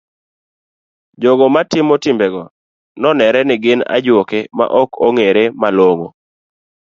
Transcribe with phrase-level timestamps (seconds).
[1.21, 2.43] Jogo matimo timbego
[3.01, 6.07] nenore ni gin ajuoke maok ong'ere malong'o.